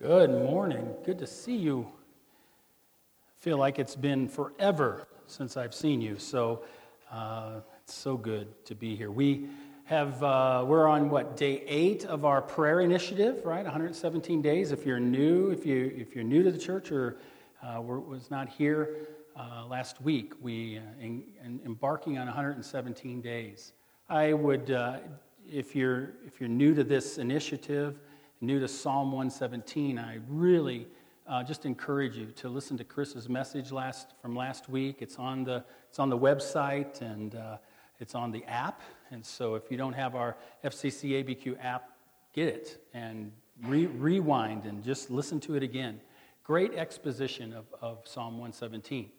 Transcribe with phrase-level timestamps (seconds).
[0.00, 0.94] Good morning.
[1.04, 1.84] Good to see you.
[1.90, 6.62] I feel like it's been forever since I've seen you, so
[7.10, 9.10] uh, it's so good to be here.
[9.10, 9.48] We
[9.86, 13.64] have uh, we're on what day eight of our prayer initiative, right?
[13.64, 14.70] 117 days.
[14.70, 17.16] If you're new, if you if you're new to the church or
[17.60, 23.72] uh, was not here uh, last week, we uh, in, in embarking on 117 days.
[24.08, 24.98] I would, uh,
[25.44, 27.98] if you're if you're new to this initiative
[28.40, 30.86] new to Psalm 117, I really
[31.26, 34.98] uh, just encourage you to listen to Chris's message last, from last week.
[35.00, 37.58] It's on the, it's on the website and uh,
[37.98, 38.82] it's on the app.
[39.10, 41.90] And so if you don't have our FCC ABQ app,
[42.32, 43.32] get it and
[43.64, 46.00] re- rewind and just listen to it again.
[46.44, 49.10] Great exposition of, of Psalm 117.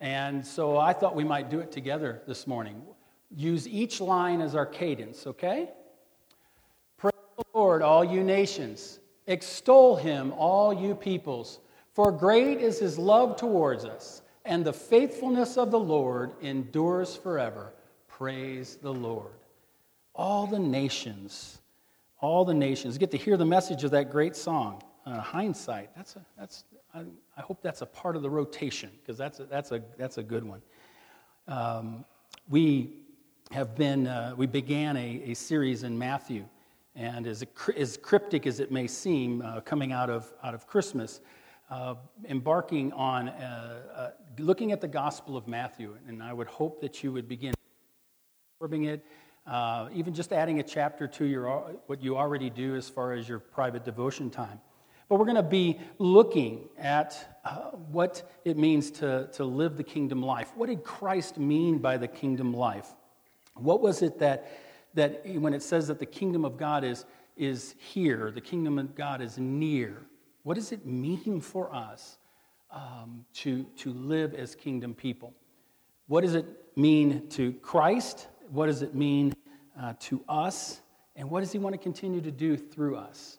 [0.00, 2.82] And so I thought we might do it together this morning.
[3.34, 5.70] Use each line as our cadence, okay?
[7.54, 9.00] Lord, all you nations.
[9.26, 11.60] Extol him, all you peoples.
[11.92, 17.72] For great is his love towards us, and the faithfulness of the Lord endures forever.
[18.06, 19.32] Praise the Lord.
[20.14, 21.60] All the nations,
[22.20, 24.82] all the nations get to hear the message of that great song.
[25.06, 26.64] Uh, hindsight, that's a, that's,
[26.94, 27.00] I,
[27.36, 30.22] I, hope that's a part of the rotation, because that's a, that's, a, that's a
[30.22, 30.60] good one.
[31.46, 32.04] Um,
[32.48, 32.92] we
[33.50, 36.44] have been, uh, we began a, a series in Matthew
[36.94, 37.44] and as,
[37.76, 41.20] as cryptic as it may seem, uh, coming out of, out of Christmas,
[41.70, 41.94] uh,
[42.28, 45.96] embarking on uh, uh, looking at the Gospel of Matthew.
[46.06, 47.52] And I would hope that you would begin
[48.56, 49.04] absorbing it,
[49.46, 53.28] uh, even just adding a chapter to your, what you already do as far as
[53.28, 54.60] your private devotion time.
[55.08, 59.84] But we're going to be looking at uh, what it means to, to live the
[59.84, 60.52] kingdom life.
[60.54, 62.88] What did Christ mean by the kingdom life?
[63.54, 64.50] What was it that
[64.94, 67.04] that when it says that the kingdom of God is,
[67.36, 70.06] is here, the kingdom of God is near,
[70.42, 72.18] what does it mean for us
[72.70, 75.34] um, to, to live as kingdom people?
[76.06, 78.28] What does it mean to Christ?
[78.50, 79.34] What does it mean
[79.78, 80.80] uh, to us?
[81.16, 83.38] And what does he want to continue to do through us?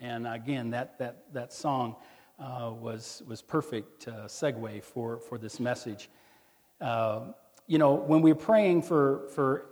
[0.00, 1.96] And again, that, that, that song
[2.38, 6.08] uh, was, was perfect uh, segue for, for this message.
[6.80, 7.32] Uh,
[7.66, 9.66] you know, when we're praying for, for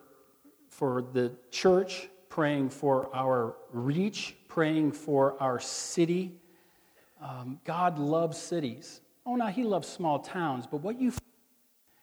[0.68, 6.34] for the church, praying for our reach, praying for our city.
[7.20, 9.00] Um, God loves cities.
[9.26, 11.12] Oh, now He loves small towns, but what you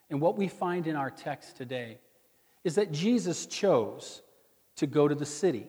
[0.10, 1.98] and what we find in our text today
[2.64, 4.22] is that Jesus chose
[4.76, 5.68] to go to the city.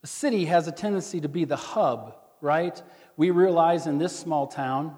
[0.00, 2.80] The city has a tendency to be the hub, right?
[3.16, 4.96] We realize in this small town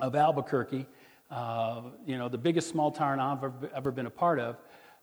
[0.00, 0.86] of Albuquerque,
[1.30, 4.56] uh, you know, the biggest small town I've ever, ever been a part of,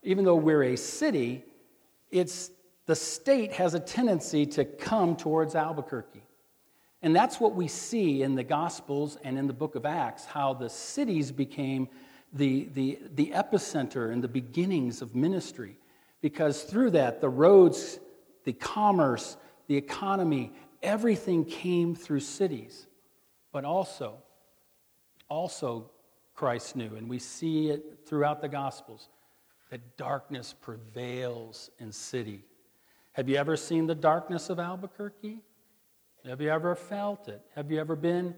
[0.06, 1.44] even though we're a city,
[2.12, 2.52] it's
[2.86, 6.24] the state has a tendency to come towards Albuquerque.
[7.02, 10.54] And that's what we see in the Gospels and in the book of Acts, how
[10.54, 11.90] the cities became
[12.34, 15.78] the, the, the epicenter and the beginnings of ministry.
[16.22, 18.00] Because through that, the roads,
[18.44, 22.88] the commerce, the economy, everything came through cities.
[23.52, 24.18] But also,
[25.30, 25.90] also
[26.36, 29.10] Christ knew, and we see it throughout the Gospels,
[29.76, 32.46] that darkness prevails in city.
[33.12, 35.42] Have you ever seen the darkness of Albuquerque?
[36.26, 37.42] Have you ever felt it?
[37.56, 38.36] Have you ever been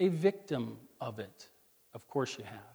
[0.00, 1.50] a victim of it?
[1.92, 2.74] Of course you have.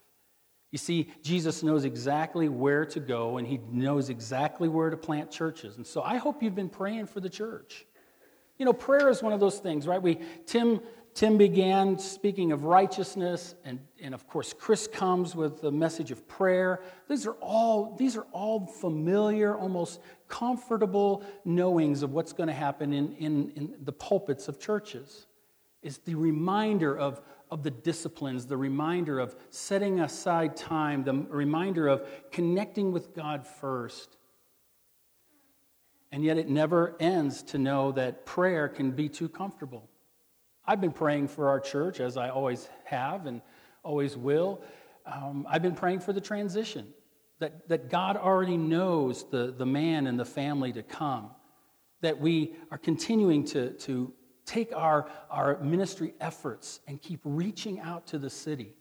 [0.69, 5.31] You see, Jesus knows exactly where to go and he knows exactly where to plant
[5.31, 5.77] churches.
[5.77, 7.83] And so I hope you've been praying for the church.
[8.59, 9.99] You know, prayer is one of those things, right?
[9.99, 10.81] We Tim
[11.13, 16.27] Tim began speaking of righteousness, and, and of course, Chris comes with the message of
[16.27, 16.81] prayer.
[17.07, 22.93] These are all, these are all familiar, almost comfortable knowings of what's going to happen
[22.93, 25.27] in, in, in the pulpits of churches.
[25.83, 27.21] It's the reminder of,
[27.51, 33.45] of the disciplines, the reminder of setting aside time, the reminder of connecting with God
[33.45, 34.17] first.
[36.11, 39.89] And yet, it never ends to know that prayer can be too comfortable.
[40.65, 43.41] I've been praying for our church, as I always have and
[43.83, 44.61] always will.
[45.05, 46.93] Um, I've been praying for the transition,
[47.39, 51.31] that, that God already knows the, the man and the family to come,
[52.01, 54.13] that we are continuing to, to
[54.45, 58.73] take our, our ministry efforts and keep reaching out to the city.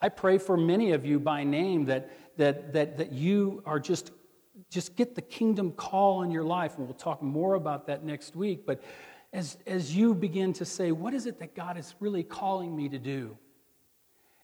[0.00, 4.12] I pray for many of you by name that, that, that, that you are just,
[4.70, 8.36] just get the kingdom call in your life, and we'll talk more about that next
[8.36, 8.66] week.
[8.66, 8.82] But
[9.34, 12.88] as, as you begin to say, what is it that God is really calling me
[12.88, 13.36] to do?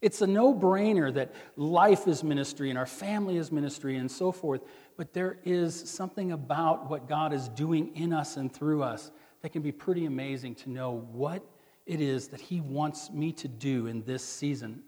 [0.02, 4.32] It's a no brainer that life is ministry and our family is ministry and so
[4.32, 4.62] forth,
[4.96, 9.50] but there is something about what God is doing in us and through us that
[9.50, 11.44] can be pretty amazing to know what
[11.86, 14.82] it is that He wants me to do in this season.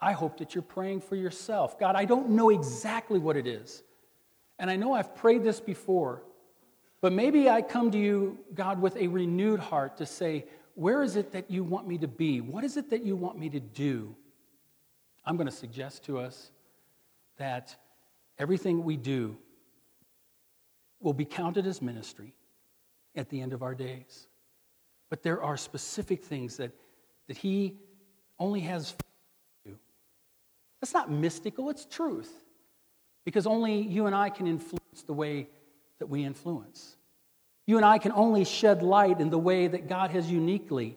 [0.00, 1.78] I hope that you're praying for yourself.
[1.78, 3.82] God, I don't know exactly what it is.
[4.58, 6.22] And I know I've prayed this before,
[7.00, 11.16] but maybe I come to you, God, with a renewed heart to say, Where is
[11.16, 12.40] it that you want me to be?
[12.40, 14.14] What is it that you want me to do?
[15.24, 16.50] I'm going to suggest to us
[17.36, 17.74] that
[18.38, 19.36] everything we do
[21.00, 22.34] will be counted as ministry
[23.14, 24.28] at the end of our days.
[25.10, 26.72] But there are specific things that,
[27.28, 27.76] that He
[28.38, 28.94] only has
[29.64, 29.76] do.
[30.80, 32.32] That's not mystical, it's truth.
[33.24, 35.48] Because only you and I can influence the way
[35.98, 36.96] that we influence.
[37.66, 40.96] You and I can only shed light in the way that God has uniquely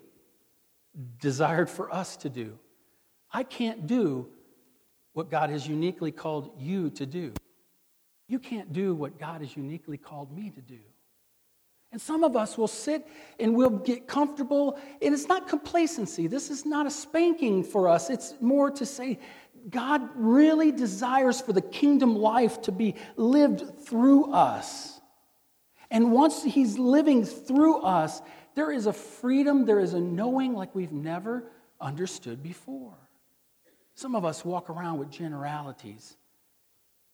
[1.19, 2.57] desired for us to do.
[3.31, 4.27] I can't do
[5.13, 7.33] what God has uniquely called you to do.
[8.27, 10.79] You can't do what God has uniquely called me to do.
[11.91, 13.07] And some of us will sit
[13.39, 16.27] and we'll get comfortable, and it's not complacency.
[16.27, 18.11] This is not a spanking for us.
[18.11, 19.19] It's more to say,
[19.69, 25.00] God really desires for the kingdom life to be lived through us.
[25.91, 28.21] And once He's living through us,
[28.56, 31.45] there is a freedom, there is a knowing like we've never
[31.79, 32.97] understood before.
[33.95, 36.15] Some of us walk around with generalities.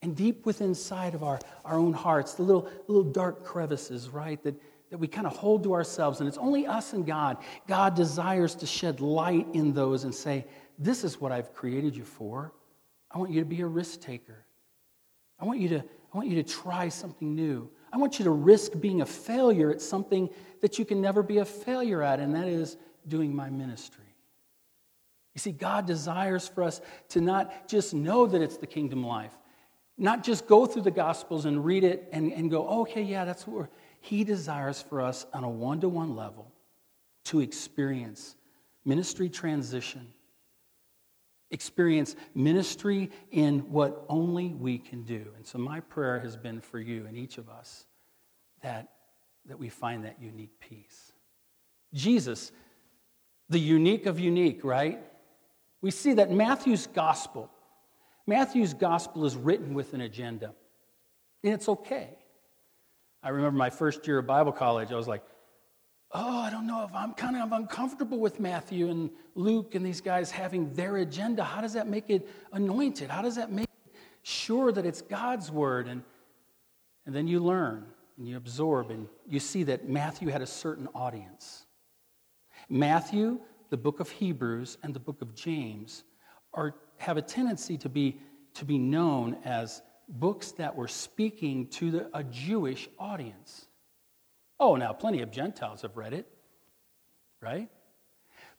[0.02, 4.42] And deep within inside of our, our own hearts, the little, little dark crevices, right,
[4.44, 4.54] that,
[4.92, 7.38] that we kind of hold to ourselves, and it's only us and God.
[7.68, 10.46] God desires to shed light in those and say,
[10.78, 12.54] This is what I've created you for.
[13.12, 14.46] I want you to be a risk taker.
[15.40, 17.70] I want you to, I want you to try something new.
[17.92, 20.30] I want you to risk being a failure at something
[20.62, 22.78] that you can never be a failure at, and that is
[23.08, 24.04] doing my ministry.
[25.34, 29.34] You see, God desires for us to not just know that it's the kingdom life,
[29.98, 33.46] not just go through the Gospels and read it and, and go, okay, yeah, that's
[33.46, 33.70] what
[34.00, 36.52] He desires for us on a one to one level
[37.26, 38.36] to experience
[38.86, 40.14] ministry transition,
[41.56, 45.26] experience ministry in what only we can do.
[45.38, 47.86] And so, my prayer has been for you and each of us
[48.62, 48.90] that,
[49.48, 51.14] that we find that unique peace.
[51.94, 52.52] Jesus,
[53.50, 55.00] the unique of unique, right?
[55.82, 57.50] We see that Matthew's gospel
[58.28, 60.54] Matthew's gospel is written with an agenda,
[61.44, 62.10] and it's okay.
[63.22, 65.24] I remember my first year of Bible college, I was like,
[66.16, 70.00] oh, I don't know if I'm kind of uncomfortable with Matthew and Luke and these
[70.00, 71.44] guys having their agenda.
[71.44, 73.10] How does that make it anointed?
[73.10, 73.68] How does that make
[74.24, 75.88] sure that it's God's word?
[75.88, 76.04] And,
[77.06, 77.86] and then you learn
[78.18, 81.66] and you absorb and you see that Matthew had a certain audience.
[82.70, 83.40] Matthew,
[83.70, 86.04] the book of Hebrews, and the book of James
[86.54, 88.18] are have a tendency to be,
[88.54, 93.65] to be known as books that were speaking to the, a Jewish audience.
[94.60, 96.28] Oh, now plenty of Gentiles have read it,
[97.42, 97.70] right?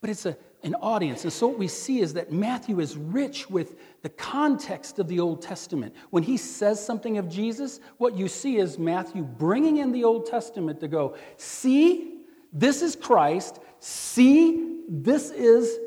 [0.01, 1.25] But it's a, an audience.
[1.25, 5.21] And so what we see is that Matthew is rich with the context of the
[5.21, 5.95] Old Testament.
[6.11, 10.27] When he says something of Jesus, what you see is Matthew bringing in the Old
[10.27, 12.21] Testament to go, see,
[12.53, 13.59] this is Christ.
[13.81, 15.79] See, this is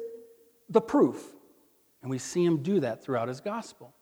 [0.69, 1.23] the proof.
[2.01, 3.93] And we see him do that throughout his gospel.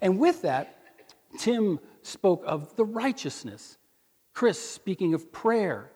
[0.00, 0.78] And with that,
[1.38, 3.78] Tim spoke of the righteousness.
[4.34, 5.90] Chris speaking of prayer,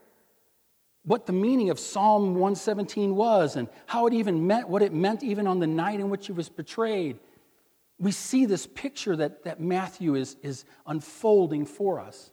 [1.05, 5.23] what the meaning of Psalm 117 was, and how it even meant, what it meant
[5.23, 7.19] even on the night in which he was betrayed.
[7.99, 12.31] We see this picture that, that Matthew is, is unfolding for us.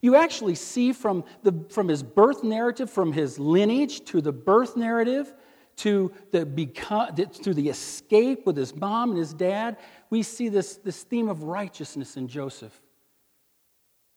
[0.00, 4.76] You actually see from, the, from his birth narrative, from his lineage to the birth
[4.76, 5.34] narrative,
[5.76, 9.78] to the, become, to the escape with his mom and his dad,
[10.10, 12.80] we see this, this theme of righteousness in Joseph.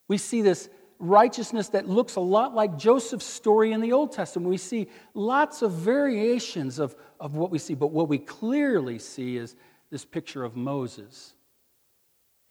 [0.06, 4.50] We see this righteousness that looks a lot like Joseph's story in the Old Testament.
[4.50, 9.36] We see lots of variations of, of what we see, but what we clearly see
[9.36, 9.54] is
[9.90, 11.34] this picture of Moses.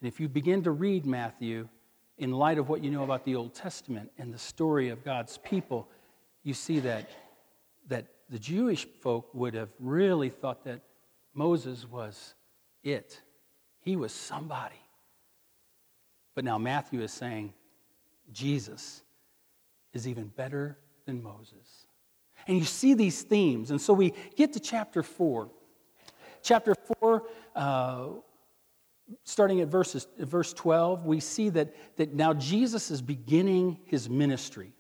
[0.02, 1.68] And if you begin to read Matthew
[2.18, 5.38] in light of what you know about the Old Testament and the story of God's
[5.40, 5.90] people,
[6.44, 7.10] you see that,
[7.88, 10.82] that the Jewish folk would have really thought that
[11.34, 12.34] Moses was
[12.84, 13.22] it.
[13.82, 14.82] He was somebody.
[16.34, 17.54] But now Matthew is saying
[18.32, 19.04] Jesus
[19.94, 21.88] is even better than Moses.
[22.48, 23.72] And you see these themes.
[23.72, 25.50] And so we get to chapter 4.
[26.44, 27.24] Chapter 4,
[27.56, 28.08] uh,
[29.24, 34.72] starting at verses, verse 12, we see that, that now Jesus is beginning his ministry.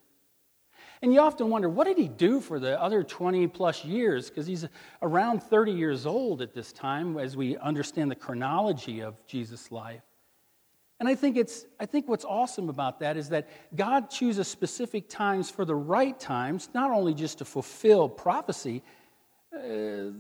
[1.02, 4.30] And you often wonder, what did he do for the other 20 plus years?
[4.30, 4.66] Because he's
[5.02, 10.07] around 30 years old at this time, as we understand the chronology of Jesus' life.
[11.00, 15.10] And I think, it's, I think what's awesome about that is that God chooses specific
[15.10, 18.82] times for the right times, not only just to fulfill prophecy,
[19.54, 19.60] uh,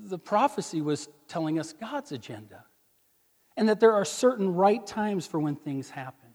[0.05, 2.63] the prophecy was telling us God's agenda.
[3.55, 6.29] And that there are certain right times for when things happen.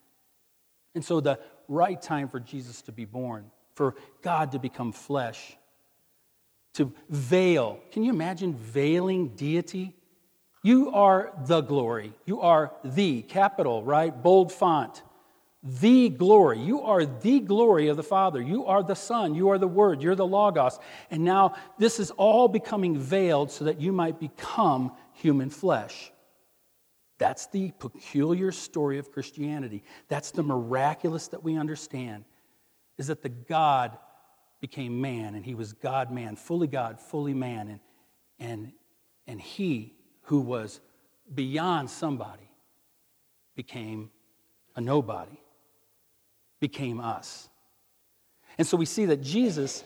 [0.97, 5.57] And so the right time for Jesus to be born, for God to become flesh,
[6.75, 7.79] to veil.
[7.93, 9.95] Can you imagine veiling deity?
[10.63, 12.13] You are the glory.
[12.25, 14.23] You are the, capital, right?
[14.23, 15.03] Bold font.
[15.63, 16.61] The glory.
[16.61, 18.41] You are the glory of the Father.
[18.41, 19.35] You are the Son.
[19.35, 20.03] You are the Word.
[20.03, 20.79] You're the Logos.
[21.11, 26.13] And now this is all becoming veiled so that you might become human flesh.
[27.19, 29.85] That's the peculiar story of Christianity.
[30.09, 32.25] That's the miraculous that we understand
[32.99, 33.97] is that the God
[34.61, 37.69] became man and he was God man, fully God, fully man.
[37.69, 37.81] And,
[38.39, 38.73] and,
[39.27, 40.81] and he who was
[41.35, 42.51] beyond somebody
[43.55, 44.11] became
[44.77, 45.41] a nobody,
[46.61, 47.49] became us.
[48.59, 49.85] And so we see that Jesus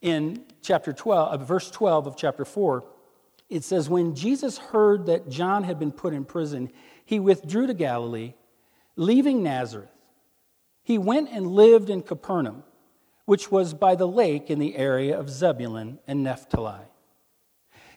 [0.00, 2.84] in chapter 12, uh, verse 12 of chapter 4,
[3.48, 6.70] it says, When Jesus heard that John had been put in prison,
[7.04, 8.34] he withdrew to Galilee,
[8.96, 9.88] leaving Nazareth.
[10.82, 12.64] He went and lived in Capernaum,
[13.24, 16.86] which was by the lake in the area of Zebulun and Naphtali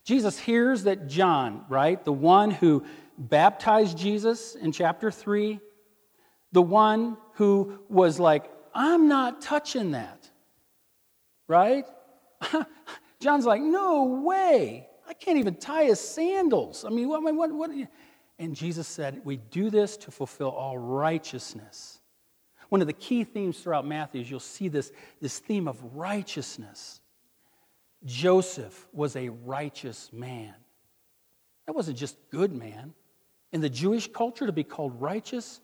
[0.06, 2.86] Jesus hears that John, right, the one who
[3.18, 5.60] baptized Jesus in chapter 3,
[6.52, 10.30] the one who was like, I'm not touching that,
[11.48, 11.86] right?
[13.20, 14.88] John's like, no way.
[15.08, 16.86] I can't even tie his sandals.
[16.86, 17.72] I mean, what, what, what?
[18.40, 22.00] And Jesus said, We do this to fulfill all righteousness.
[22.70, 27.00] One of the key themes throughout Matthew is you'll see this, this theme of righteousness.
[28.06, 30.54] Joseph was a righteous man.
[31.66, 32.94] That wasn't just good man.
[33.52, 35.62] In the Jewish culture, to be called righteous,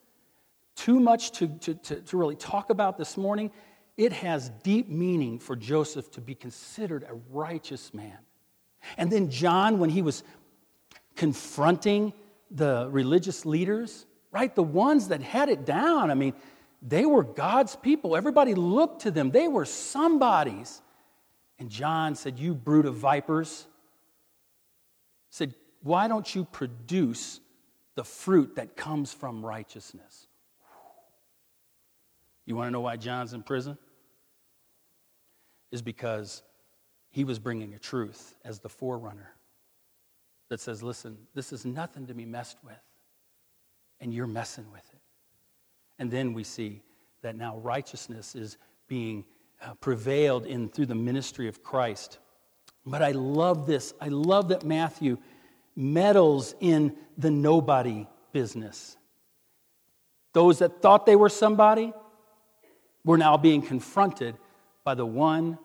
[0.76, 3.52] too much to, to, to, to really talk about this morning.
[3.98, 8.18] It has deep meaning for Joseph to be considered a righteous man.
[8.98, 10.24] And then John, when he was
[11.16, 12.14] confronting
[12.50, 16.34] the religious leaders, right, the ones that had it down, I mean,
[16.82, 18.16] they were God's people.
[18.16, 20.82] Everybody looked to them, they were somebody's.
[21.62, 23.68] And John said, You brood of vipers,
[25.30, 25.54] said,
[25.84, 27.40] Why don't you produce
[27.94, 30.26] the fruit that comes from righteousness?
[32.48, 33.78] You want to know why John's in prison?
[35.72, 36.42] Is because
[37.12, 39.32] he was bringing a truth as the forerunner
[40.50, 42.82] that says, Listen, this is nothing to be messed with,
[44.00, 45.02] and you're messing with it.
[46.00, 46.82] And then we see
[47.22, 49.26] that now righteousness is being
[49.62, 52.20] uh, prevailed in through the ministry of Christ.
[52.86, 53.94] But I love this.
[54.02, 55.18] I love that Matthew
[55.76, 58.98] meddles in the nobody business.
[60.34, 61.94] Those that thought they were somebody
[63.04, 64.36] were now being confronted
[64.84, 65.58] by the one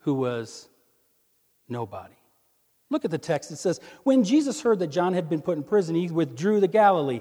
[0.00, 0.68] who was
[1.68, 2.14] nobody.
[2.90, 3.50] Look at the text.
[3.50, 6.66] It says, When Jesus heard that John had been put in prison, he withdrew to
[6.66, 7.20] Galilee.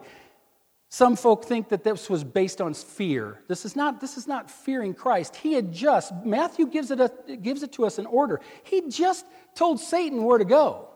[0.94, 3.40] Some folk think that this was based on fear.
[3.48, 5.38] This is not, this is not fearing Christ.
[5.38, 8.42] He had just, Matthew gives it, a, gives it to us in order.
[8.64, 10.90] He just told Satan where to go.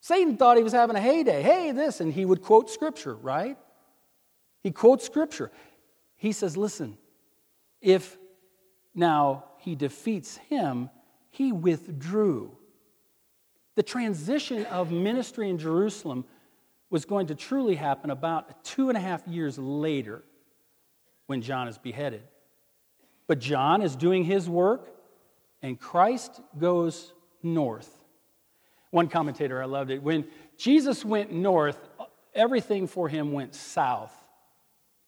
[0.00, 1.42] Satan thought he was having a heyday.
[1.42, 2.00] Hey, this.
[2.00, 3.56] And he would quote scripture, right?
[4.64, 5.52] He quotes scripture.
[6.16, 6.98] He says, listen,
[7.80, 8.18] if
[8.96, 10.90] now he defeats him,
[11.30, 12.50] he withdrew.
[13.76, 16.24] The transition of ministry in Jerusalem
[16.90, 20.22] was going to truly happen about two and a half years later
[21.26, 22.22] when John is beheaded.
[23.26, 24.88] But John is doing his work,
[25.62, 27.12] and Christ goes
[27.42, 27.90] north.
[28.90, 30.02] One commentator, I loved it.
[30.02, 30.26] When
[30.56, 31.78] Jesus went north,
[32.34, 34.14] everything for him went south,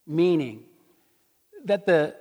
[0.07, 0.65] meaning
[1.65, 2.17] that the,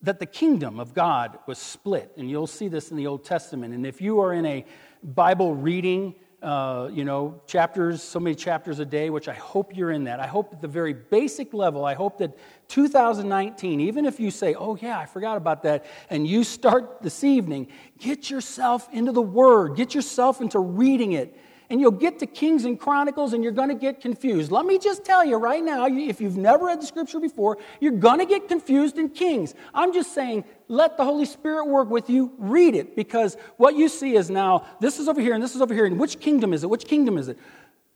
[0.00, 2.12] that the kingdom of God was split.
[2.16, 3.74] And you'll see this in the Old Testament.
[3.74, 4.64] And if you are in a
[5.02, 9.90] Bible reading uh, you know, chapters, so many chapters a day, which I hope you're
[9.90, 10.20] in that.
[10.20, 12.36] I hope at the very basic level, I hope that
[12.68, 17.24] 2019, even if you say, oh, yeah, I forgot about that, and you start this
[17.24, 21.34] evening, get yourself into the Word, get yourself into reading it,
[21.70, 24.52] and you'll get to Kings and Chronicles and you're going to get confused.
[24.52, 27.92] Let me just tell you right now, if you've never read the scripture before, you're
[27.92, 29.54] going to get confused in Kings.
[29.72, 32.32] I'm just saying, let the Holy Spirit work with you.
[32.38, 35.62] Read it because what you see is now this is over here and this is
[35.62, 35.86] over here.
[35.86, 36.70] And which kingdom is it?
[36.70, 37.38] Which kingdom is it?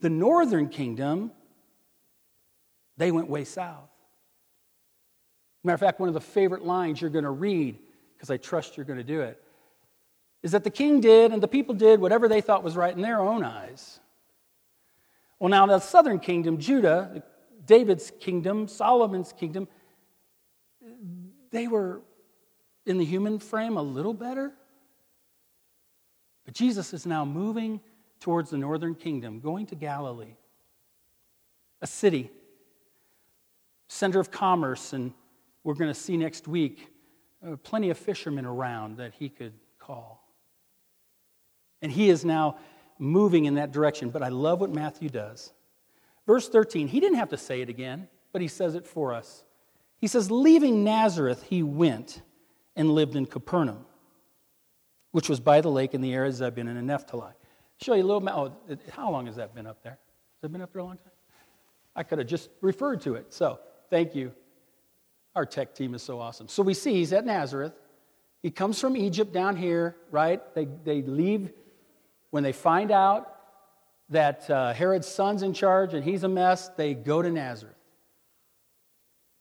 [0.01, 1.31] The northern kingdom,
[2.97, 3.89] they went way south.
[5.63, 7.77] Matter of fact, one of the favorite lines you're going to read,
[8.15, 9.43] because I trust you're going to do it,
[10.41, 13.01] is that the king did and the people did whatever they thought was right in
[13.01, 13.99] their own eyes.
[15.39, 17.23] Well, now the southern kingdom, Judah,
[17.65, 19.67] David's kingdom, Solomon's kingdom,
[21.51, 22.01] they were
[22.85, 24.53] in the human frame a little better.
[26.45, 27.79] But Jesus is now moving
[28.19, 30.35] towards the northern kingdom, going to Galilee,
[31.81, 32.31] a city,
[33.87, 35.13] center of commerce, and
[35.63, 36.87] we're going to see next week
[37.45, 40.18] uh, plenty of fishermen around that he could call.
[41.81, 42.57] And he is now
[42.97, 44.09] moving in that direction.
[44.09, 45.53] But I love what Matthew does.
[46.27, 49.43] Verse 13, he didn't have to say it again, but he says it for us.
[49.97, 52.21] He says, Leaving Nazareth, he went
[52.75, 53.85] and lived in Capernaum,
[55.11, 57.33] which was by the lake in the area of Zebulun and Naphtali.
[57.81, 58.29] Show you a little.
[58.29, 59.97] Oh, how long has that been up there?
[60.41, 61.13] Has it been up there a long time?
[61.95, 63.33] I could have just referred to it.
[63.33, 63.59] So,
[63.89, 64.31] thank you.
[65.35, 66.47] Our tech team is so awesome.
[66.47, 67.73] So we see he's at Nazareth.
[68.41, 70.41] He comes from Egypt down here, right?
[70.55, 71.51] They, they leave
[72.31, 73.35] when they find out
[74.09, 77.75] that uh, Herod's son's in charge and he's a mess, they go to Nazareth.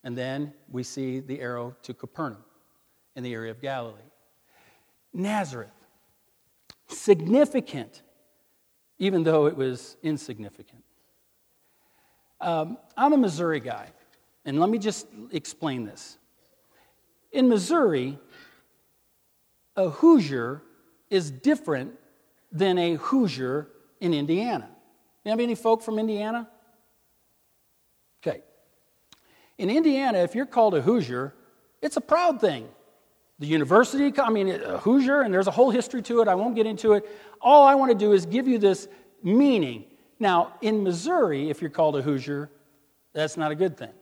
[0.04, 2.44] And then we see the arrow to Capernaum
[3.16, 4.00] in the area of Galilee.
[5.12, 5.70] Nazareth,
[6.86, 8.02] significant,
[8.98, 10.84] even though it was insignificant.
[12.40, 13.88] Um, I'm a Missouri guy,
[14.44, 16.18] and let me just explain this.
[17.32, 18.18] In Missouri,
[19.76, 20.62] a Hoosier
[21.10, 21.92] is different
[22.50, 23.68] than a Hoosier
[24.00, 24.68] in Indiana.
[25.24, 26.48] You have any folk from Indiana?
[28.22, 28.42] Okay.
[29.58, 31.34] In Indiana, if you're called a Hoosier,
[31.82, 32.68] it's a proud thing.
[33.38, 36.28] The university, I mean, a Hoosier, and there's a whole history to it.
[36.28, 37.08] I won't get into it.
[37.40, 38.88] All I want to do is give you this
[39.22, 39.84] meaning.
[40.18, 42.50] Now, in Missouri, if you're called a Hoosier,
[43.12, 43.92] that's not a good thing.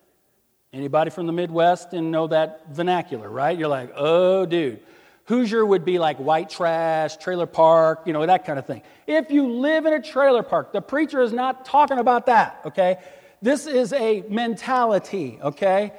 [0.72, 3.58] Anybody from the Midwest and know that vernacular, right?
[3.58, 4.80] You're like, oh, dude.
[5.26, 8.83] Hoosier would be like white trash, trailer park, you know, that kind of thing.
[9.06, 12.99] If you live in a trailer park, the preacher is not talking about that, okay?
[13.42, 15.92] This is a mentality, okay?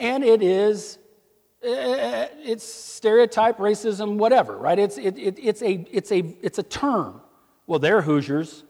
[0.00, 0.98] And it is,
[1.64, 4.78] uh, it's stereotype, racism, whatever, right?
[4.78, 7.20] It's, it, it, it's, a, it's, a, it's a term.
[7.68, 8.64] Well, they're Hoosiers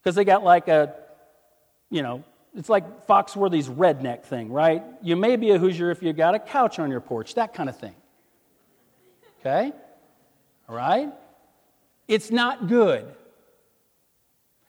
[0.00, 0.94] because they got like a,
[1.90, 2.22] you know,
[2.54, 4.84] it's like Foxworthy's redneck thing, right?
[5.02, 7.68] You may be a Hoosier if you got a couch on your porch, that kind
[7.68, 7.94] of thing.
[9.40, 9.72] Okay?
[10.68, 11.12] All right?
[12.06, 13.06] It's not good.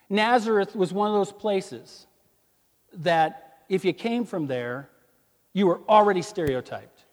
[0.10, 2.08] Nazareth was one of those places
[2.94, 4.90] that if you came from there,
[5.54, 7.06] you were already stereotyped.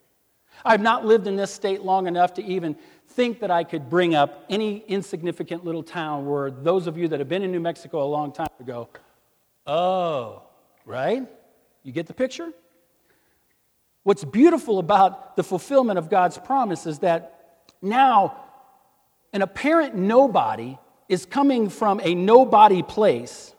[0.64, 2.76] I've not lived in this state long enough to even
[3.08, 7.20] think that I could bring up any insignificant little town where those of you that
[7.20, 8.88] have been in New Mexico a long time ago,
[9.66, 10.42] oh,
[10.84, 11.26] right?
[11.84, 12.52] You get the picture?
[14.02, 17.37] What's beautiful about the fulfillment of God's promise is that
[17.80, 18.44] now,
[19.32, 23.54] an apparent nobody is coming from a nobody place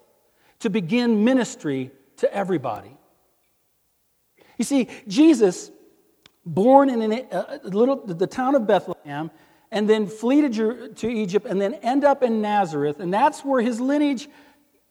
[0.60, 2.95] to begin ministry to everybody.
[4.58, 5.71] You see, Jesus,
[6.45, 9.32] born in a uh, little, the town of Bethlehem,
[9.71, 13.62] and then flee to, to Egypt, and then end up in Nazareth, and that's where
[13.62, 14.27] his lineage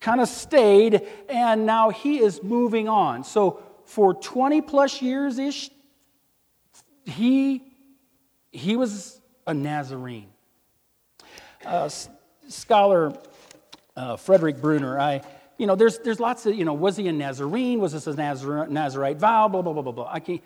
[0.01, 3.25] kind of stayed, and now he is moving on.
[3.25, 5.71] So, for 20 plus years ish,
[7.05, 7.63] he,
[8.59, 10.29] he was a Nazarene.
[11.65, 11.89] Uh,
[12.49, 13.13] scholar
[13.97, 15.23] uh, Frederick Bruner, I,
[15.59, 17.81] you know, there's, there's lots of, you know, was he a Nazarene?
[17.81, 19.49] Was this a Nazar- Nazarite vow?
[19.49, 20.09] Blah, blah, blah, blah, blah.
[20.11, 20.41] I can't,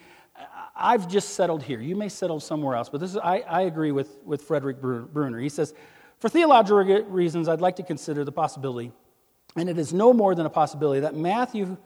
[0.74, 1.80] I've just settled here.
[1.80, 5.38] You may settle somewhere else, but this is, I, I agree with, with Frederick Bruner.
[5.38, 5.74] He says,
[6.18, 8.92] for theological reasons, I'd like to consider the possibility,
[9.56, 11.76] and it is no more than a possibility, that Matthew,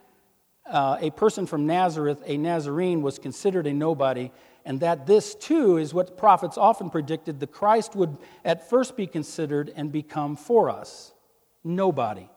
[0.70, 4.30] uh, a person from Nazareth, a Nazarene, was considered a nobody
[4.66, 9.06] and that this too is what prophets often predicted the Christ would at first be
[9.06, 11.14] considered and become for us.
[11.62, 12.28] Nobody.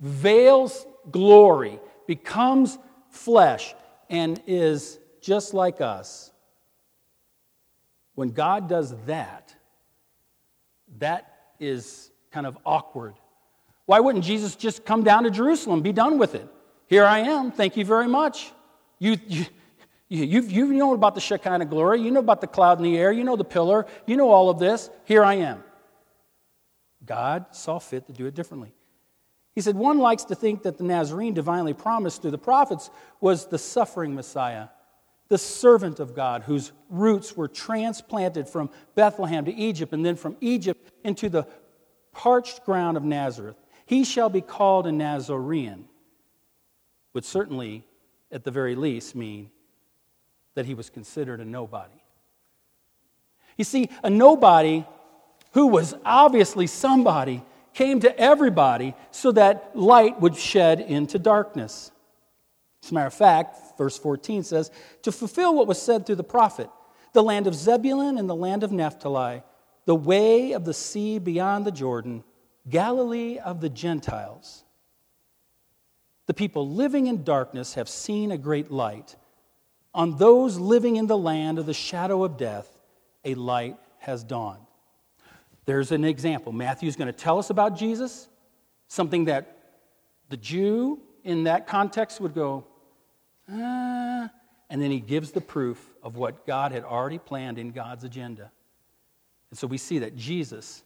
[0.00, 2.78] Veils glory, becomes
[3.10, 3.76] flesh,
[4.10, 6.32] and is just like us.
[8.16, 9.54] When God does that,
[10.98, 13.14] that is kind of awkward.
[13.86, 16.48] Why wouldn't Jesus just come down to Jerusalem, be done with it?
[16.92, 18.52] Here I am, thank you very much.
[18.98, 19.46] You, you,
[20.10, 22.02] you you know about the Shekinah glory.
[22.02, 23.10] You know about the cloud in the air.
[23.10, 23.86] You know the pillar.
[24.04, 24.90] You know all of this.
[25.06, 25.64] Here I am.
[27.06, 28.74] God saw fit to do it differently.
[29.54, 32.90] He said, One likes to think that the Nazarene divinely promised through the prophets
[33.22, 34.68] was the suffering Messiah,
[35.28, 40.36] the servant of God, whose roots were transplanted from Bethlehem to Egypt and then from
[40.42, 41.46] Egypt into the
[42.12, 43.56] parched ground of Nazareth.
[43.86, 45.86] He shall be called a Nazarene,
[47.14, 47.84] would certainly,
[48.30, 49.50] at the very least, mean
[50.54, 52.02] that he was considered a nobody.
[53.56, 54.84] You see, a nobody
[55.52, 57.42] who was obviously somebody
[57.74, 61.90] came to everybody so that light would shed into darkness.
[62.82, 64.70] As a matter of fact, verse 14 says,
[65.02, 66.68] To fulfill what was said through the prophet,
[67.12, 69.42] the land of Zebulun and the land of Naphtali,
[69.84, 72.24] the way of the sea beyond the Jordan,
[72.68, 74.64] Galilee of the Gentiles.
[76.26, 79.16] The people living in darkness have seen a great light.
[79.94, 82.68] On those living in the land of the shadow of death,
[83.24, 84.64] a light has dawned.
[85.64, 86.52] There's an example.
[86.52, 88.28] Matthew's going to tell us about Jesus,
[88.88, 89.58] something that
[90.28, 92.64] the Jew in that context would go,
[93.48, 94.30] ah,
[94.70, 98.50] and then he gives the proof of what God had already planned in God's agenda.
[99.50, 100.82] And so we see that Jesus,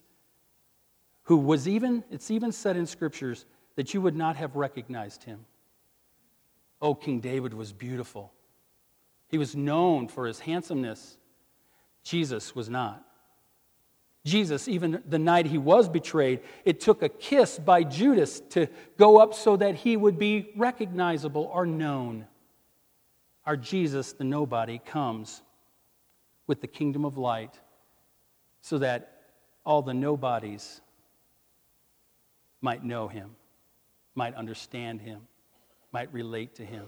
[1.22, 3.46] who was even, it's even said in scriptures
[3.76, 5.44] that you would not have recognized him.
[6.82, 8.32] Oh, King David was beautiful.
[9.28, 11.16] He was known for his handsomeness.
[12.02, 13.02] Jesus was not.
[14.24, 19.18] Jesus, even the night he was betrayed, it took a kiss by Judas to go
[19.18, 22.26] up so that he would be recognizable or known.
[23.44, 25.42] Our Jesus, the nobody, comes
[26.48, 27.60] with the kingdom of light
[28.62, 29.22] so that
[29.64, 30.80] all the nobodies
[32.60, 33.36] might know him,
[34.16, 35.20] might understand him,
[35.92, 36.86] might relate to him.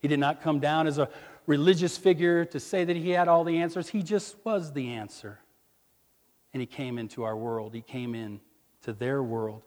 [0.00, 1.08] He did not come down as a
[1.46, 5.38] religious figure to say that he had all the answers, he just was the answer
[6.56, 7.74] and he came into our world.
[7.74, 8.40] He came in
[8.80, 9.60] to their world.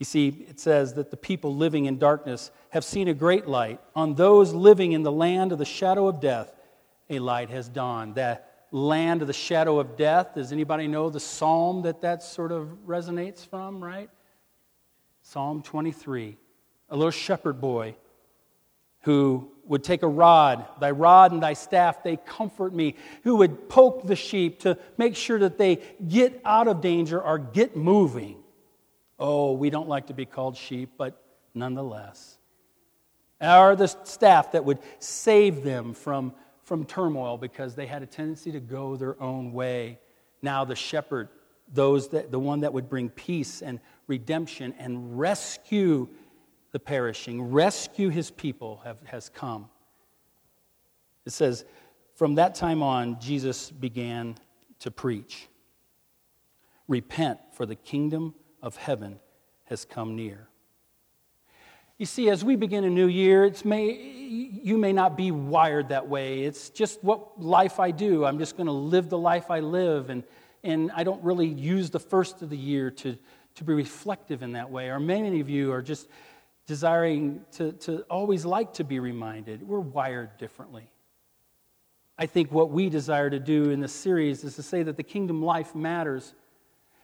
[0.00, 3.80] You see, it says that the people living in darkness have seen a great light.
[3.94, 6.52] On those living in the land of the shadow of death,
[7.08, 8.16] a light has dawned.
[8.16, 12.50] That land of the shadow of death, does anybody know the psalm that that sort
[12.50, 14.10] of resonates from, right?
[15.28, 16.36] Psalm 23.
[16.90, 17.96] A little shepherd boy
[19.00, 23.68] who would take a rod, thy rod and thy staff, they comfort me, who would
[23.68, 28.36] poke the sheep to make sure that they get out of danger or get moving.
[29.18, 31.20] Oh, we don't like to be called sheep, but
[31.54, 32.38] nonetheless.
[33.40, 38.52] Or the staff that would save them from, from turmoil because they had a tendency
[38.52, 39.98] to go their own way.
[40.40, 41.30] Now the shepherd,
[41.72, 46.08] those that, the one that would bring peace and redemption and rescue
[46.72, 49.68] the perishing, rescue his people, have, has come.
[51.24, 51.64] It says,
[52.14, 54.36] from that time on, Jesus began
[54.80, 55.48] to preach
[56.88, 59.18] Repent, for the kingdom of heaven
[59.64, 60.48] has come near.
[61.98, 65.88] You see, as we begin a new year, it's may, you may not be wired
[65.88, 66.44] that way.
[66.44, 68.24] It's just what life I do.
[68.24, 70.22] I'm just going to live the life I live, and,
[70.64, 73.16] and I don't really use the first of the year to,
[73.56, 74.88] to be reflective in that way.
[74.88, 76.08] Or many of you are just
[76.66, 79.66] desiring to, to always like to be reminded.
[79.66, 80.90] We're wired differently.
[82.18, 85.02] I think what we desire to do in this series is to say that the
[85.02, 86.34] kingdom life matters,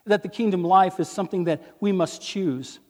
[0.07, 2.81] that the kingdom life is something that we must choose.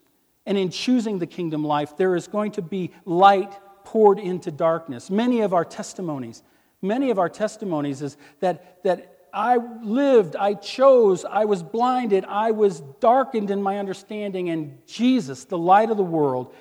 [0.46, 3.52] And in choosing the kingdom life, there is going to be light
[3.84, 5.10] poured into darkness.
[5.10, 6.42] Many of our testimonies,
[6.80, 12.50] many of our testimonies is that, that I lived, I chose, I was blinded, I
[12.50, 16.54] was darkened in my understanding, and Jesus, the light of the world,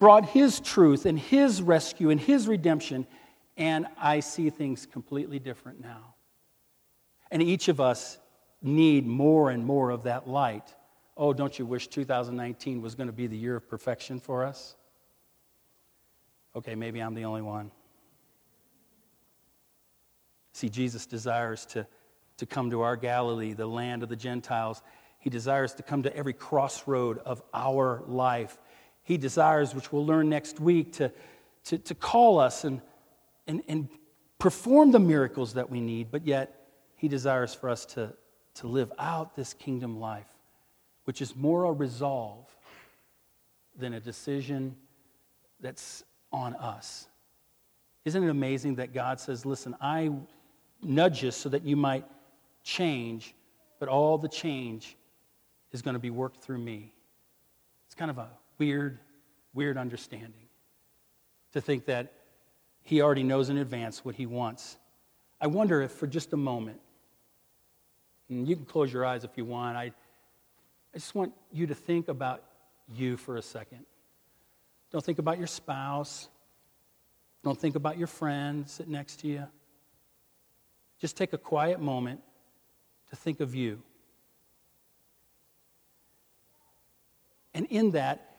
[0.00, 3.06] brought His truth and His rescue and His redemption,
[3.56, 6.14] and I see things completely different now.
[7.30, 8.18] And each of us
[8.60, 10.74] need more and more of that light.
[11.16, 14.74] Oh, don't you wish 2019 was going to be the year of perfection for us?
[16.56, 17.70] Okay, maybe I'm the only one.
[20.52, 21.86] See, Jesus desires to
[22.40, 24.82] to come to our Galilee, the land of the Gentiles.
[25.18, 28.58] He desires to come to every crossroad of our life.
[29.02, 31.12] He desires, which we'll learn next week, to,
[31.64, 32.80] to, to call us and,
[33.46, 33.88] and, and
[34.38, 38.14] perform the miracles that we need, but yet He desires for us to,
[38.54, 40.28] to live out this kingdom life,
[41.04, 42.46] which is more a resolve
[43.76, 44.76] than a decision
[45.60, 47.06] that's on us.
[48.06, 50.10] Isn't it amazing that God says, Listen, I
[50.82, 52.06] nudge you so that you might
[52.62, 53.34] change,
[53.78, 54.96] but all the change
[55.72, 56.92] is going to be worked through me.
[57.86, 58.98] It's kind of a weird,
[59.54, 60.48] weird understanding
[61.52, 62.12] to think that
[62.82, 64.76] he already knows in advance what he wants.
[65.40, 66.80] I wonder if for just a moment,
[68.28, 69.92] and you can close your eyes if you want, I,
[70.94, 72.42] I just want you to think about
[72.94, 73.84] you for a second.
[74.92, 76.28] Don't think about your spouse.
[77.42, 79.46] Don't think about your friend sitting next to you.
[81.00, 82.20] Just take a quiet moment
[83.10, 83.82] to think of you.
[87.52, 88.38] And in that,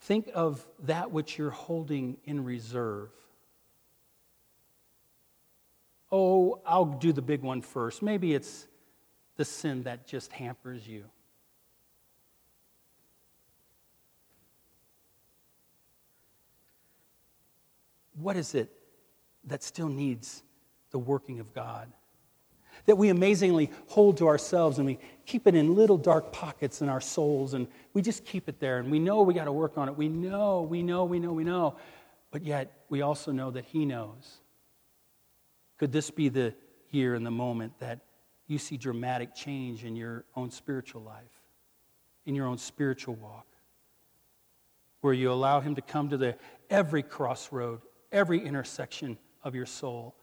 [0.00, 3.10] think of that which you're holding in reserve.
[6.12, 8.02] Oh, I'll do the big one first.
[8.02, 8.66] Maybe it's
[9.36, 11.04] the sin that just hampers you.
[18.16, 18.70] What is it
[19.44, 20.42] that still needs
[20.90, 21.92] the working of God?
[22.86, 26.88] That we amazingly hold to ourselves and we keep it in little dark pockets in
[26.88, 29.78] our souls and we just keep it there and we know we got to work
[29.78, 29.96] on it.
[29.96, 31.76] We know, we know, we know, we know.
[32.30, 34.40] But yet we also know that He knows.
[35.78, 36.54] Could this be the
[36.90, 38.00] year and the moment that
[38.46, 41.40] you see dramatic change in your own spiritual life,
[42.26, 43.46] in your own spiritual walk?
[45.00, 46.36] Where you allow Him to come to the
[46.70, 50.16] every crossroad, every intersection of your soul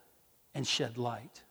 [0.53, 1.43] and shed light.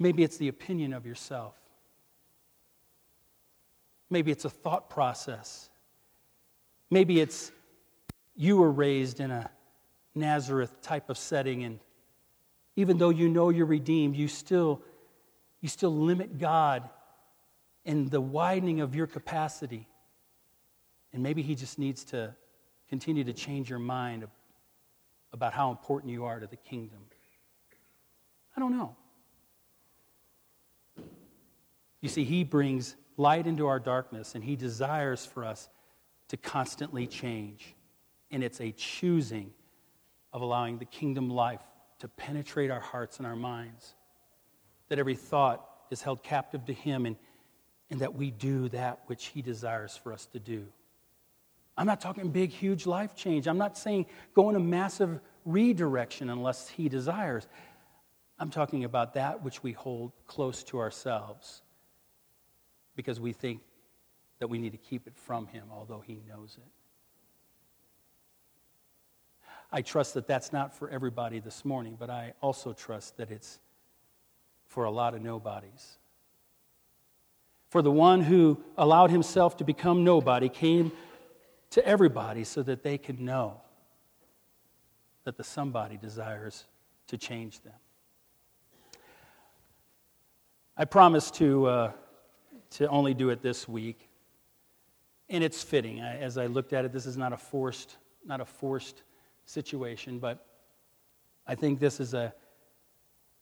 [0.00, 1.54] Maybe it's the opinion of yourself.
[4.08, 5.68] Maybe it's a thought process.
[6.90, 7.52] Maybe it's
[8.34, 9.50] you were raised in a
[10.14, 11.78] Nazareth type of setting, and
[12.76, 14.80] even though you know you're redeemed, you still,
[15.60, 16.88] you still limit God
[17.84, 19.86] in the widening of your capacity.
[21.12, 22.34] And maybe He just needs to
[22.88, 24.26] continue to change your mind
[25.32, 27.00] about how important you are to the kingdom.
[28.56, 28.96] I don't know.
[32.00, 35.68] You see, He brings light into our darkness, and He desires for us
[36.28, 37.74] to constantly change.
[38.30, 39.52] And it's a choosing
[40.32, 41.60] of allowing the kingdom life
[41.98, 43.94] to penetrate our hearts and our minds.
[44.88, 47.16] That every thought is held captive to Him, and,
[47.90, 50.66] and that we do that which He desires for us to do.
[51.76, 53.46] I'm not talking big, huge life change.
[53.46, 57.46] I'm not saying go in a massive redirection unless He desires.
[58.38, 61.62] I'm talking about that which we hold close to ourselves
[62.96, 63.60] because we think
[64.38, 66.70] that we need to keep it from Him, although He knows it.
[69.72, 73.60] I trust that that's not for everybody this morning, but I also trust that it's
[74.66, 75.98] for a lot of nobodies.
[77.68, 80.90] For the one who allowed himself to become nobody came
[81.70, 83.60] to everybody so that they could know
[85.24, 86.64] that the somebody desires
[87.06, 87.74] to change them.
[90.76, 91.92] I promise to, uh,
[92.70, 94.08] to only do it this week,
[95.28, 96.00] and it's fitting.
[96.00, 99.02] As I looked at it, this is not a forced, not a forced
[99.44, 100.46] situation, but
[101.46, 102.32] I think this is a,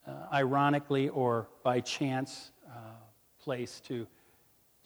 [0.06, 2.94] uh, ironically or by chance, uh,
[3.40, 4.06] place to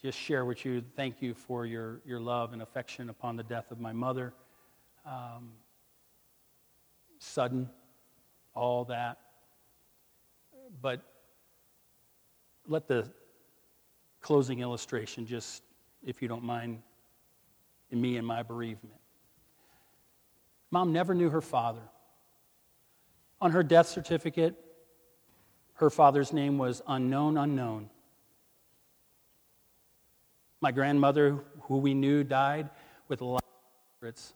[0.01, 0.83] just share with you.
[0.95, 4.33] Thank you for your, your love and affection upon the death of my mother.
[5.05, 5.51] Um,
[7.19, 7.69] sudden,
[8.53, 9.17] all that.
[10.81, 11.01] But
[12.67, 13.09] let the
[14.23, 15.61] closing illustration just,
[16.03, 16.81] if you don't mind,
[17.91, 18.95] in me and my bereavement.
[20.71, 21.83] Mom never knew her father.
[23.39, 24.55] On her death certificate,
[25.75, 27.89] her father's name was unknown, unknown.
[30.61, 32.69] My grandmother, who we knew, died
[33.09, 34.33] with a lot of secrets.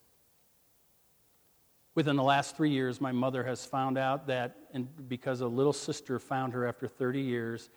[1.96, 5.74] Within the last three years, my mother has found out that, and because a little
[5.74, 7.70] sister found her after 30 years,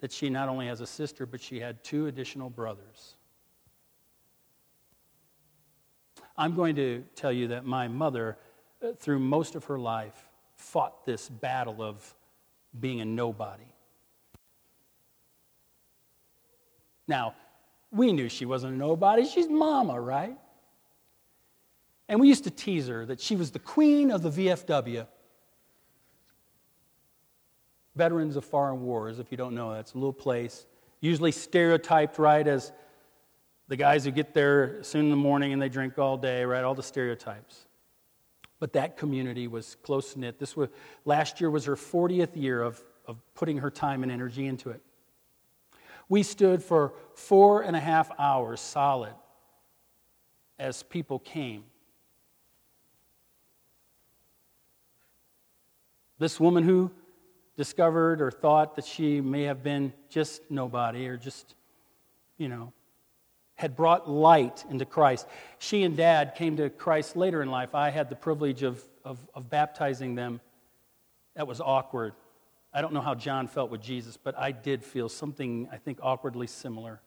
[0.00, 3.14] that she not only has a sister, but she had two additional brothers.
[6.36, 8.36] I'm going to tell you that my mother,
[8.82, 12.14] uh, through most of her life, fought this battle of
[12.78, 13.64] being a nobody.
[17.06, 17.34] Now,
[17.92, 19.26] we knew she wasn't a nobody.
[19.26, 20.36] She's mama, right?
[22.08, 25.06] And we used to tease her that she was the queen of the VFW.
[27.96, 30.66] Veterans of Foreign Wars, if you don't know, that's a little place,
[31.00, 32.72] usually stereotyped, right, as
[33.68, 36.64] the guys who get there soon in the morning and they drink all day, right,
[36.64, 37.66] all the stereotypes.
[38.58, 40.38] But that community was close knit.
[40.38, 40.68] This was,
[41.04, 44.80] last year was her 40th year of, of putting her time and energy into it.
[46.08, 49.14] We stood for four and a half hours solid
[50.58, 51.64] as people came.
[56.18, 56.90] This woman who
[57.56, 61.54] discovered or thought that she may have been just nobody or just,
[62.38, 62.72] you know,
[63.54, 65.26] had brought light into Christ.
[65.58, 67.74] She and dad came to Christ later in life.
[67.74, 70.40] I had the privilege of, of, of baptizing them.
[71.36, 72.14] That was awkward.
[72.72, 76.00] I don't know how John felt with Jesus, but I did feel something, I think,
[76.02, 77.00] awkwardly similar.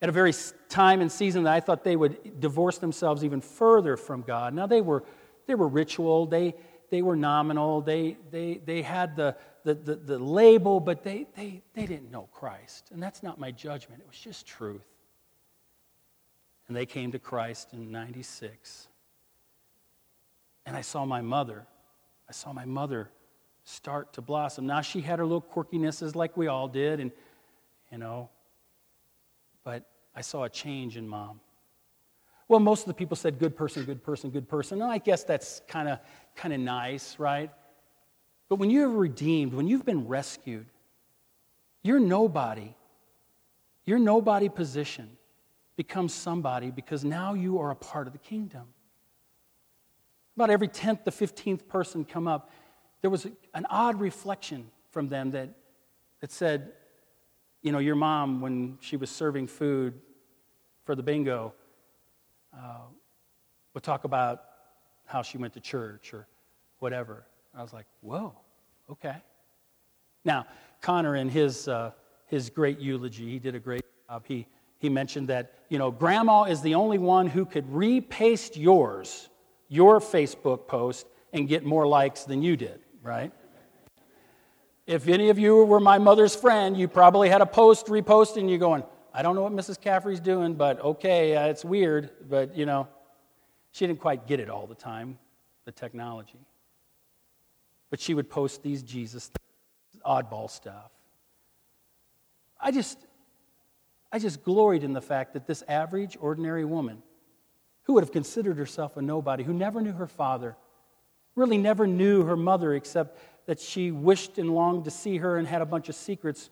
[0.00, 0.32] At a very
[0.70, 4.54] time and season that I thought they would divorce themselves even further from God.
[4.54, 5.04] Now, they were,
[5.46, 6.54] they were ritual, they,
[6.90, 11.62] they were nominal, they, they, they had the, the, the, the label, but they, they,
[11.74, 12.90] they didn't know Christ.
[12.92, 14.86] And that's not my judgment, it was just truth.
[16.66, 18.88] And they came to Christ in 96.
[20.66, 21.66] And I saw my mother.
[22.28, 23.10] I saw my mother
[23.64, 24.66] start to blossom.
[24.66, 27.10] Now she had her little quirkinesses like we all did, and
[27.90, 28.28] you know,
[29.64, 31.40] but I saw a change in mom.
[32.48, 34.80] Well, most of the people said good person, good person, good person.
[34.80, 35.98] And I guess that's kind of
[36.34, 37.50] kind of nice, right?
[38.48, 40.66] But when you're redeemed, when you've been rescued,
[41.82, 42.74] you're nobody.
[43.84, 45.16] Your nobody position
[45.76, 48.64] becomes somebody because now you are a part of the kingdom.
[50.36, 52.50] About every 10th to 15th person come up,
[53.00, 55.50] there was an odd reflection from them that,
[56.20, 56.72] that said,
[57.62, 59.94] you know, your mom, when she was serving food
[60.84, 61.52] for the bingo,
[62.58, 62.80] uh,
[63.74, 64.42] would talk about
[65.06, 66.26] how she went to church or
[66.80, 67.24] whatever.
[67.54, 68.34] I was like, whoa,
[68.90, 69.16] okay.
[70.24, 70.46] Now,
[70.80, 71.92] Connor, in his, uh,
[72.26, 74.24] his great eulogy, he did a great job.
[74.26, 74.46] He,
[74.78, 79.28] he mentioned that, you know, grandma is the only one who could repaste yours
[79.68, 83.32] your Facebook post and get more likes than you did, right?
[84.86, 88.48] If any of you were my mother's friend, you probably had a post reposted and
[88.48, 89.80] you're going, I don't know what Mrs.
[89.80, 92.88] Caffrey's doing, but okay, uh, it's weird, but you know,
[93.72, 95.18] she didn't quite get it all the time,
[95.64, 96.40] the technology.
[97.90, 99.30] But she would post these Jesus
[100.04, 100.90] oddball stuff.
[102.60, 102.98] I just
[104.10, 107.02] I just gloried in the fact that this average ordinary woman
[107.84, 110.56] who would have considered herself a nobody, who never knew her father,
[111.34, 115.46] really never knew her mother except that she wished and longed to see her and
[115.46, 116.50] had a bunch of secrets,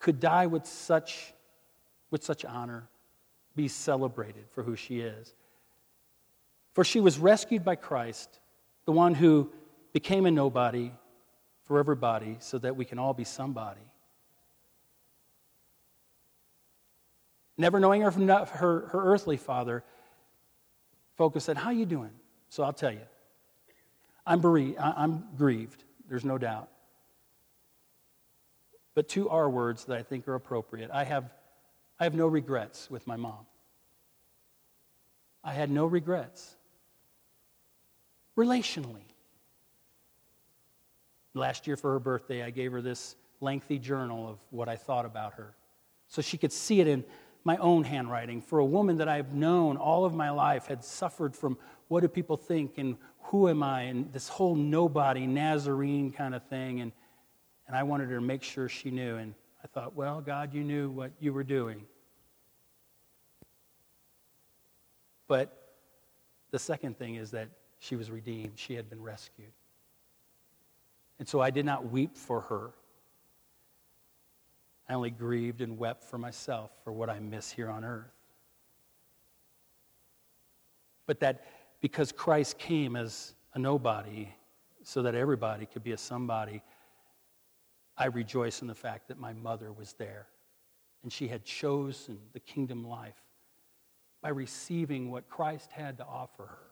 [0.00, 1.32] could die with such,
[2.10, 2.88] with such honor,
[3.54, 5.34] be celebrated for who she is.
[6.72, 8.40] For she was rescued by Christ,
[8.86, 9.50] the one who
[9.92, 10.92] became a nobody
[11.64, 13.80] for everybody so that we can all be somebody.
[17.58, 19.84] Never knowing her her, her earthly father,
[21.16, 22.12] Focus said, How you doing?
[22.48, 23.06] So I'll tell you.
[24.26, 26.68] I'm, bereaved, I'm grieved, there's no doubt.
[29.00, 30.90] But two R words that I think are appropriate.
[30.92, 31.32] I have,
[31.98, 33.46] I have no regrets with my mom.
[35.42, 36.54] I had no regrets.
[38.36, 39.06] Relationally.
[41.32, 45.06] Last year for her birthday, I gave her this lengthy journal of what I thought
[45.06, 45.54] about her
[46.08, 47.02] so she could see it in
[47.42, 51.34] my own handwriting for a woman that I've known all of my life, had suffered
[51.34, 51.56] from
[51.88, 56.42] what do people think and who am I, and this whole nobody, Nazarene kind of
[56.48, 56.82] thing.
[56.82, 56.92] And,
[57.70, 59.14] and I wanted her to make sure she knew.
[59.14, 61.84] And I thought, well, God, you knew what you were doing.
[65.28, 65.76] But
[66.50, 69.52] the second thing is that she was redeemed, she had been rescued.
[71.20, 72.70] And so I did not weep for her.
[74.88, 78.10] I only grieved and wept for myself for what I miss here on earth.
[81.06, 81.44] But that
[81.80, 84.28] because Christ came as a nobody
[84.82, 86.62] so that everybody could be a somebody,
[88.00, 90.26] I rejoice in the fact that my mother was there
[91.02, 93.22] and she had chosen the kingdom life
[94.22, 96.66] by receiving what Christ had to offer her.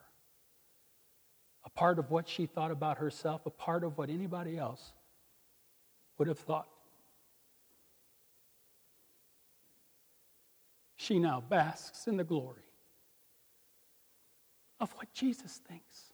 [1.65, 4.91] A part of what she thought about herself, a part of what anybody else
[6.17, 6.67] would have thought.
[11.09, 12.61] she now basks in the glory
[14.79, 16.13] of what Jesus thinks.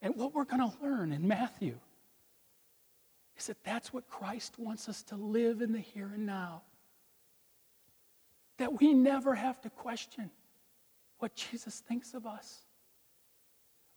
[0.00, 1.80] And what we're going to learn in Matthew
[3.38, 6.62] is that that's what Christ wants us to live in the here and now.
[8.58, 10.30] That we never have to question
[11.18, 12.66] what Jesus thinks of us.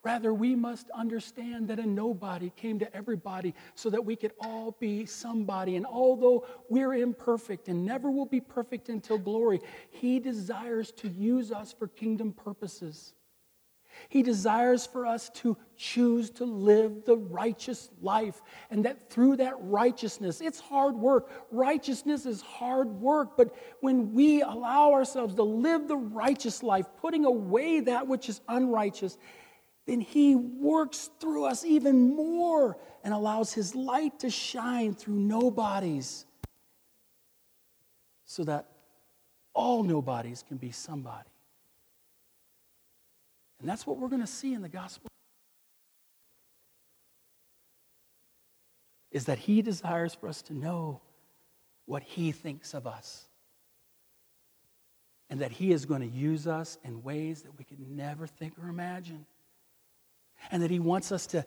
[0.02, 4.74] Rather, we must understand that a nobody came to everybody so that we could all
[4.80, 5.76] be somebody.
[5.76, 11.52] And although we're imperfect and never will be perfect until glory, He desires to use
[11.52, 13.12] us for kingdom purposes.
[14.08, 19.54] He desires for us to choose to live the righteous life, and that through that
[19.58, 21.30] righteousness, it's hard work.
[21.50, 27.24] Righteousness is hard work, but when we allow ourselves to live the righteous life, putting
[27.24, 29.18] away that which is unrighteous,
[29.86, 36.26] then He works through us even more and allows His light to shine through nobodies
[38.24, 38.66] so that
[39.54, 41.28] all nobodies can be somebody.
[43.60, 45.08] And that's what we're going to see in the gospel.
[49.10, 51.00] Is that he desires for us to know
[51.86, 53.26] what he thinks of us.
[55.28, 58.54] And that he is going to use us in ways that we could never think
[58.58, 59.26] or imagine
[60.50, 61.44] and that He wants us to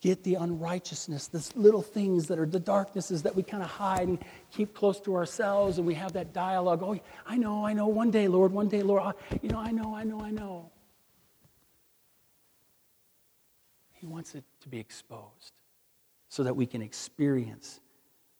[0.00, 4.06] get the unrighteousness, the little things that are the darknesses that we kind of hide
[4.06, 4.18] and
[4.52, 6.82] keep close to ourselves, and we have that dialogue.
[6.82, 7.86] Oh, I know, I know.
[7.86, 9.02] One day, Lord, one day, Lord.
[9.02, 9.12] I,
[9.42, 10.70] you know, I know, I know, I know.
[13.98, 15.52] He wants it to be exposed
[16.28, 17.80] so that we can experience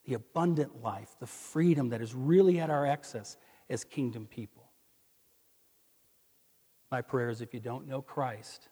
[0.04, 3.36] the abundant life, the freedom that is really at our access
[3.68, 4.70] as kingdom people.
[6.90, 8.68] My prayer is if you don't know Christ,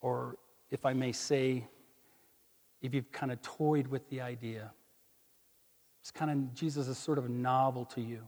[0.00, 0.36] or
[0.70, 1.66] if I may say,
[2.80, 4.72] if you've kind of toyed with the idea,
[6.00, 8.26] it's kind of, Jesus is sort of a novel to you.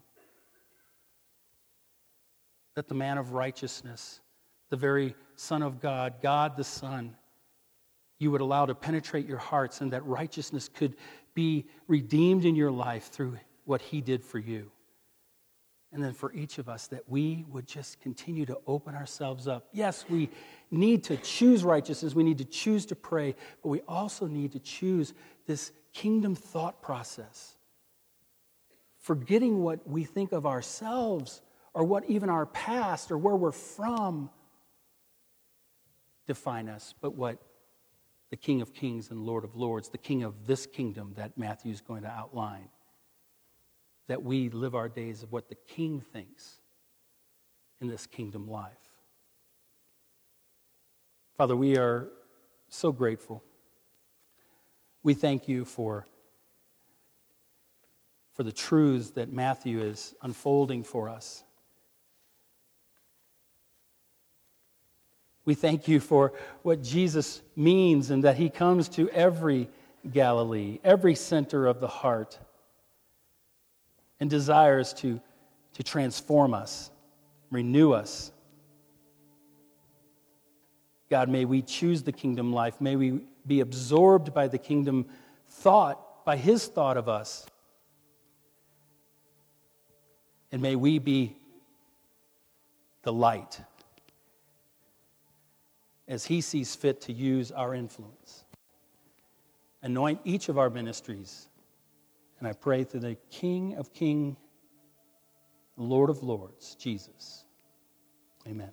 [2.75, 4.21] That the man of righteousness,
[4.69, 7.17] the very Son of God, God the Son,
[8.19, 10.97] you would allow to penetrate your hearts, and that righteousness could
[11.35, 14.71] be redeemed in your life through what he did for you.
[15.93, 19.69] And then for each of us, that we would just continue to open ourselves up.
[19.73, 20.29] Yes, we
[20.71, 24.59] need to choose righteousness, we need to choose to pray, but we also need to
[24.59, 25.15] choose
[25.47, 27.57] this kingdom thought process.
[28.99, 31.41] Forgetting what we think of ourselves
[31.73, 34.29] or what even our past or where we're from
[36.27, 37.39] define us, but what
[38.31, 41.73] the King of Kings and Lord of Lords, the King of this kingdom that Matthew
[41.73, 42.69] is going to outline
[44.09, 46.59] that we live our days of what the king thinks
[47.81, 48.73] in this kingdom life.
[51.37, 52.09] Father, we are
[52.69, 53.45] so grateful.
[55.03, 56.07] We thank you for,
[58.33, 61.45] for the truths that Matthew is unfolding for us.
[65.49, 69.71] We thank you for what Jesus means and that he comes to every
[70.13, 72.39] Galilee, every center of the heart
[74.21, 75.19] and desires to,
[75.73, 76.91] to transform us,
[77.51, 78.31] renew us.
[81.09, 82.79] God, may we choose the kingdom life.
[82.79, 85.07] May we be absorbed by the kingdom
[85.49, 87.47] thought, by his thought of us.
[90.53, 91.39] And may we be
[93.03, 93.63] the light
[96.09, 98.45] as he sees fit to use our influence.
[99.83, 101.49] Anoint each of our ministries
[102.39, 104.37] and I pray through the King of Kings,
[105.77, 107.45] Lord of Lords, Jesus.
[108.47, 108.71] Amen.